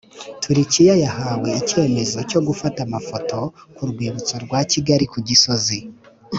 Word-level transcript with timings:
Turikiya 0.41 0.95
yahawe 1.03 1.49
icyemezo 1.61 2.17
cyo 2.29 2.39
gufata 2.47 2.79
amafoto 2.87 3.37
ku 3.75 3.81
rwibutso 3.89 4.35
rwa 4.45 4.59
Kigali 4.71 5.05
ku 5.11 5.19
Gisozi 5.27 5.79